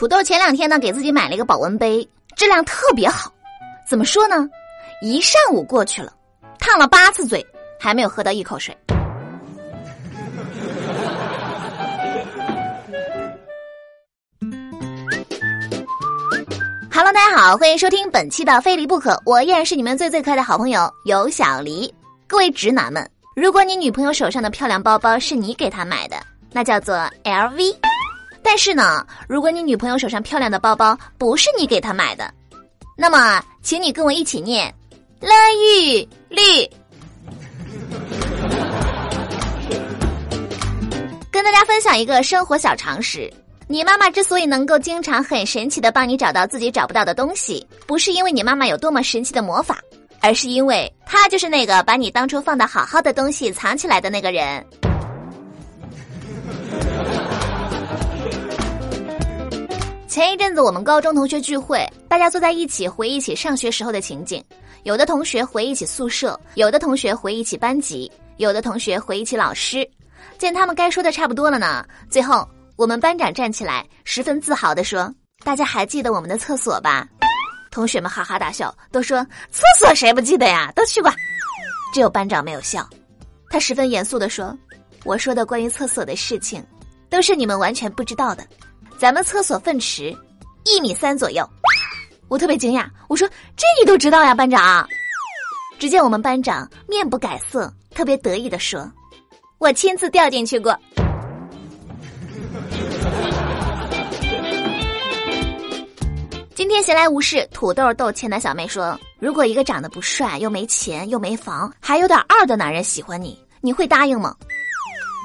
[0.00, 3.30] 土豆前两天呢，给自己买了一个保温杯，质量特别好。
[3.86, 4.48] 怎么说呢？
[5.02, 6.10] 一上午过去了，
[6.58, 7.46] 烫了八次嘴，
[7.78, 8.74] 还没有喝到一口水。
[16.90, 21.94] Hello，大家好，欢迎收听本期的《非离不可》，我依然是你们最最可爱的好朋友有小黎。
[22.26, 23.06] 各位直男们，
[23.36, 26.16] 如果你女朋友手上的漂亮包包是你给她买的，
[26.52, 27.76] 那叫做 LV。
[28.42, 32.32] 但是呢，如果你女朋友手上漂亮的包包不是你给她买的，
[32.96, 34.74] 那么，请你跟我一起念
[35.20, 36.68] “乐玉绿”。
[41.30, 43.32] 跟大家分享一个生活小常识：
[43.68, 49.78] 你妈妈之所以能够经常很神奇的帮你找到自己找不到的东西，不是因为你妈妈有多么神奇的魔法，
[50.20, 54.66] 而是因为她就是那个把你当初放的好好的东西藏起来的那个人。
[60.10, 64.44] 前一阵子我们高中同学聚会，大家坐在一起回忆起上学时候的情景。
[64.82, 69.88] 有的同学回忆起宿舍，有的同学回忆起班级，有的同学回忆起老师。
[70.36, 75.14] 见他们该说的差不多了呢，最后我们班长站起来，十分自豪地说
[75.46, 77.06] ：“大家还记得我们的厕所吧？”
[77.70, 80.72] 同学们哈哈大笑，都说：“厕所谁不记得呀？
[80.74, 81.08] 都去过。”
[81.94, 82.84] 只有班长没有笑，
[83.48, 84.58] 他十分严肃地说
[85.06, 86.66] ：“我说的关于厕所的事情，
[87.08, 88.44] 都是你们完全不知道的。”
[89.00, 90.14] 咱们厕所粪池
[90.66, 91.42] 一米三左右，
[92.28, 93.26] 我特别惊讶，我说
[93.56, 94.86] 这你都知道呀，班长。
[95.78, 98.92] 只见我们班长面不改色，特别得意的说
[99.56, 100.78] ：“我亲自掉进去过。”
[106.54, 114.36] 今天闲来无事，土豆逗钱的小妹说：“如果一个长得不帅、又没钱、又没房，还有点二的男人喜欢你，你会答应吗？”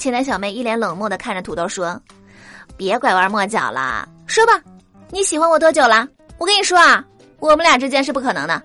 [0.00, 2.00] 钱南小妹一脸冷漠的看着土豆说。
[2.78, 4.52] 别拐弯抹角了，说吧，
[5.10, 6.06] 你喜欢我多久了？
[6.38, 7.04] 我跟你说啊，
[7.40, 8.62] 我们俩之间是不可能的。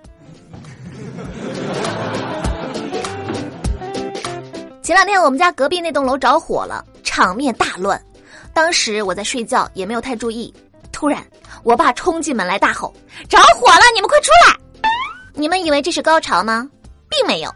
[4.83, 7.99] 前两天我们家隔壁那栋楼着火了，场面大乱。
[8.53, 10.53] 当时我在睡觉，也没有太注意。
[10.91, 11.25] 突然，
[11.63, 12.93] 我爸冲进门来大吼
[13.27, 13.81] ：“着火了！
[13.95, 14.55] 你们快出来！”
[15.33, 16.69] 你们以为这是高潮吗？
[17.09, 17.51] 并没有。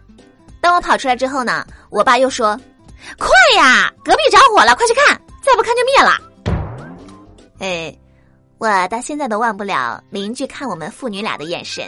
[0.60, 2.60] 当我跑出来之后呢，我爸又说
[3.20, 5.22] ：“快呀，隔壁着火了，快去看！
[5.44, 6.20] 再不看就灭了。”
[7.60, 7.94] 哎，
[8.58, 11.86] 我到现在都忘不了邻居看我们父女俩的眼神。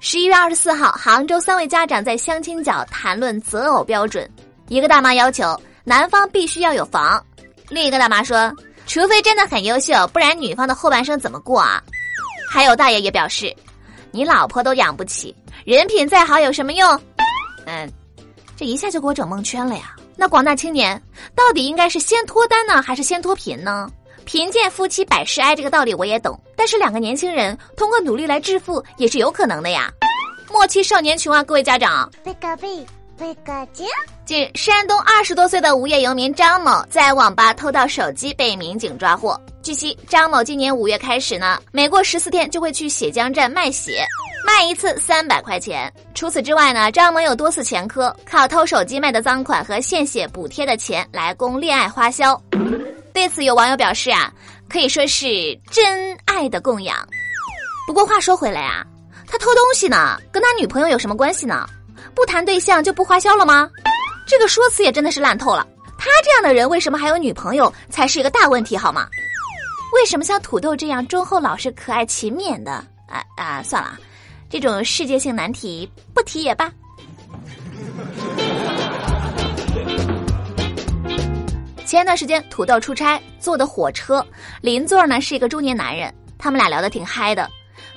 [0.00, 4.28] 十一月二十四号，杭州三位家长在相亲角谈论择偶标准。
[4.68, 7.24] 一个大妈要求男方必须要有房，
[7.68, 8.52] 另一个大妈说，
[8.86, 11.82] 除非真的很优秀，不然女方的后半生怎么过啊？
[12.50, 13.54] 还有大爷也表示，
[14.10, 15.34] 你老婆都养不起，
[15.64, 17.00] 人品再好有什么用？
[17.66, 17.90] 嗯，
[18.56, 19.94] 这一下就给我整蒙圈了呀。
[20.16, 21.00] 那广大青年
[21.34, 23.90] 到底应该是先脱单呢，还是先脱贫呢？
[24.24, 29.92] 贫贱夫妻百事哀这个道理我也懂，但是两个年轻人通过努力来致富也是有可能的呀。
[30.50, 32.08] 莫欺少年穷啊，各位家长。
[34.24, 39.38] 近日，山东二十多岁的无业游民张某在网吧偷盗手机被民警抓获。
[39.62, 44.06] 据悉，张某今年五月开始呢，每过十四天就会去血浆站卖血。
[44.44, 45.92] 卖一次三百块钱。
[46.14, 52.40] 除此之外呢，张某有多次前科，靠偷手机卖的赃款和献血补贴的钱来供恋爱花销。
[53.12, 54.32] 对此，有网友表示啊，
[54.68, 55.26] 可以说是
[55.70, 56.96] 真爱的供养。
[57.86, 58.84] 不过话说回来啊，
[59.26, 61.68] 他偷东西呢，跟他女朋友有什么关系呢？
[62.14, 63.68] 不谈对象就不花销了吗？
[64.26, 65.66] 这个说辞也真的是烂透了。
[65.98, 69.06] 他这样的人为什么还有女朋友才是一个大问题好吗？
[69.94, 72.72] 为什么像土豆这样忠厚老实、可爱勤勉的
[73.08, 73.98] 啊啊，算了。
[74.52, 76.70] 这种世界性难题不提也罢。
[81.86, 84.22] 前一段时间土豆出差坐的火车，
[84.60, 87.48] 邻座呢是一个中年男人，他们俩聊得挺嗨的。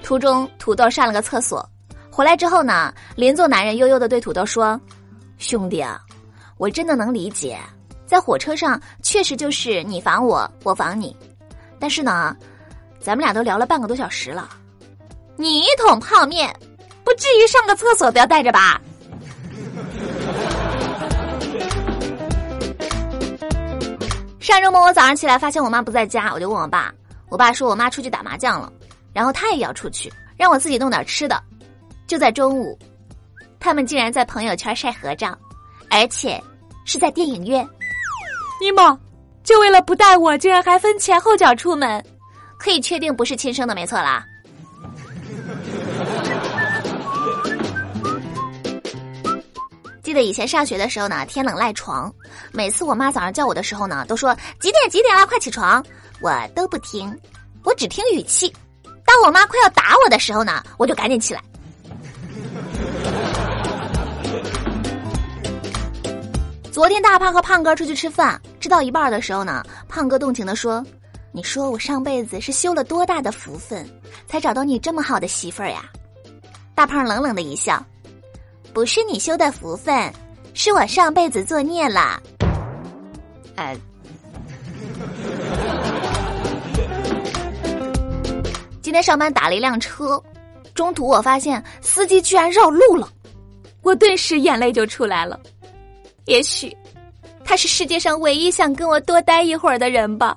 [0.02, 1.70] 途中土豆上了个厕所，
[2.10, 4.80] 回来之后呢，邻座男人悠悠的对土豆说
[5.38, 6.00] ：“兄弟啊，
[6.56, 7.60] 我真的能理解，
[8.06, 11.14] 在火车上确实就是你防我，我防你，
[11.78, 12.34] 但是呢，
[12.98, 14.50] 咱们俩都聊了半个多小时了。”
[15.38, 16.54] 你一桶泡面，
[17.04, 18.80] 不至于上个厕所都要带着吧？
[24.40, 26.94] 上周末我早上起来发现我妈不在家，我就问我爸，
[27.30, 28.72] 我爸说我妈出去打麻将了，
[29.12, 31.42] 然后他也要出去，让我自己弄点吃的。
[32.08, 32.78] 就在中午，
[33.60, 35.38] 他们竟然在朋友圈晒合照，
[35.90, 36.42] 而且
[36.86, 37.68] 是在电影院。
[38.62, 38.98] 尼玛，
[39.44, 42.02] 就为了不带我，竟然还分前后脚出门，
[42.58, 44.26] 可以确定不是亲生的，没错啦。
[50.16, 52.12] 得以前上学的时候呢，天冷赖床，
[52.52, 55.86] 每次我妈早上叫我的时候呢，都说几点几点了，快起床，
[56.22, 57.16] 我都不听，
[57.64, 58.52] 我只听语气。
[59.06, 61.42] 当我妈快要打我的时候呢，我就赶紧起来。
[66.72, 70.86] 昨天大胖和胖哥出去吃饭，吃到一半的时候呢，胖哥动情的说
[71.32, 73.88] ：“你说我上辈子是修了多大的福分，
[74.28, 75.86] 才找到你这么好的媳妇儿呀？”
[76.76, 77.82] 大胖冷冷的一笑
[78.76, 80.14] ：“不是你修的福分，
[80.54, 82.22] 是我上辈子作孽了。”
[83.56, 83.74] 哎，
[88.82, 90.22] 今天上班打了一辆车，
[90.74, 93.08] 中途我发现司机居然绕路了，
[93.82, 95.40] 我顿时眼泪就出来了。
[96.26, 96.76] 也许，
[97.46, 100.36] 他是世界上唯一想跟我多待一会儿的人吧。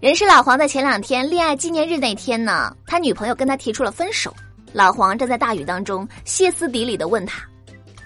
[0.00, 4.32] 人是老黄在前两天恋爱纪念日那天呢，他女朋友跟他提出了分手。
[4.72, 7.42] 老黄站在大雨当中，歇斯底里的问他：“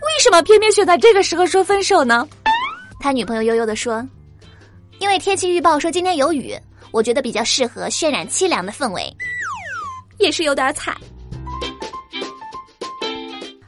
[0.00, 2.26] 为什么偏偏选在这个时候说分手呢？”
[2.98, 4.02] 他女朋友悠悠的说
[5.00, 6.56] ：“因为天气预报说今天有雨，
[6.92, 9.14] 我觉得比较适合渲染凄凉的氛围。”
[10.16, 10.96] 也是有点惨。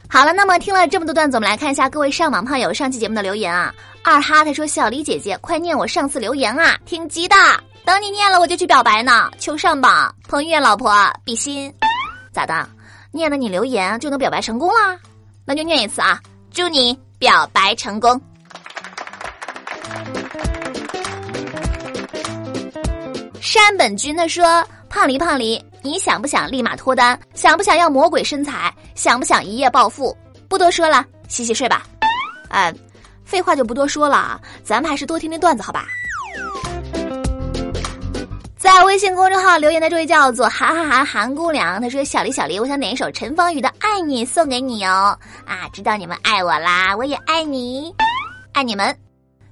[0.09, 3.71] 好了，那么听了这么多段子，我们来看一下各位上网胖友上期节目的留言啊。
[4.03, 7.35] 二哈他说：“小李姐姐，快念我上次留言啊，挺急的，
[7.85, 10.13] 等你念了我就去表白呢，求上榜。
[10.27, 10.91] 彭于晏老婆
[11.23, 11.71] 比心，
[12.33, 12.67] 咋的？
[13.11, 14.97] 念了你留言就能表白成功啦？
[15.45, 16.19] 那就念一次啊，
[16.51, 18.19] 祝你表白成功。”
[23.39, 27.19] 山本君他说：“胖梨胖梨。”你想不想立马脱单？
[27.35, 28.73] 想不想要魔鬼身材？
[28.95, 30.17] 想不想一夜暴富？
[30.49, 31.85] 不多说了，洗洗睡吧。
[32.49, 32.73] 呃，
[33.23, 35.85] 废话就不多说了啊，咱们还是多听听段子好吧。
[38.65, 45.15] 在微信公众号留言的这位叫做韩韩韩韩姑娘，她说：“小黎小黎，我想点一首陈芳语的《爱你》送给你哦。
[45.45, 47.93] 啊，知道你们爱我啦，我也爱你，
[48.53, 48.97] 爱你们。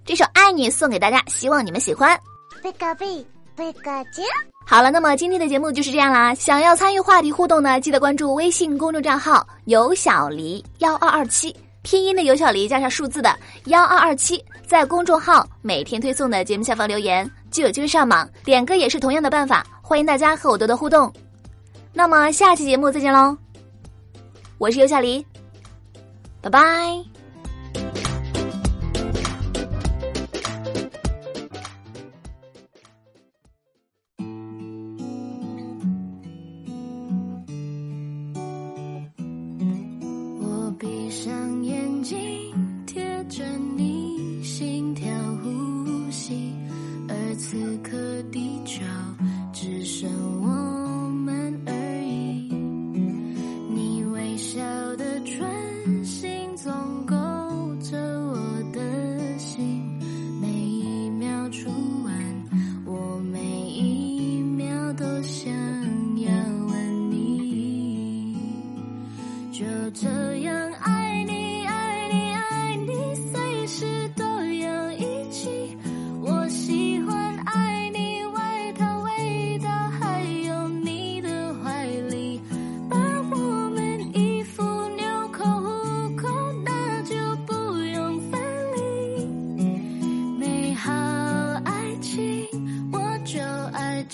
[0.03, 2.19] 这首《爱你》送给大家，希望你们喜欢。
[2.63, 3.23] 贝个贝
[3.55, 4.23] 贝个姐。
[4.65, 6.33] 好了，那么今天的节目就是这样啦。
[6.33, 18.29] 想要参与话题互动呢，记得关注微信公众账号“有小黎幺二二七”，拼音的有小黎加上数字的幺二二七，在公众号每天推送的节目下方留言，就有机会上榜。
[18.43, 21.09] 点歌也是同样的办法，欢迎大家和我多多互动。
[21.93, 23.37] 那么下期节目再见喽，
[24.57, 25.25] 我是尤小黎，
[26.41, 27.12] 拜拜。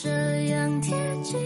[0.09, 1.37] 这样贴近